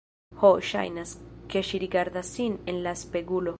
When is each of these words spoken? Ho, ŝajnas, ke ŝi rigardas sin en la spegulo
Ho, 0.43 0.49
ŝajnas, 0.69 1.11
ke 1.53 1.63
ŝi 1.69 1.83
rigardas 1.85 2.35
sin 2.39 2.59
en 2.73 2.83
la 2.89 2.99
spegulo 3.05 3.49